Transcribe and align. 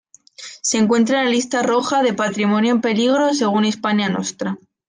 Se 0.63 0.79
encuentra 0.79 1.19
en 1.19 1.25
la 1.25 1.29
Lista 1.31 1.61
roja 1.61 2.01
de 2.01 2.13
patrimonio 2.15 2.71
en 2.73 2.81
peligro 2.81 3.35
según 3.35 3.65
Hispania 3.65 4.09
Nostra. 4.09 4.57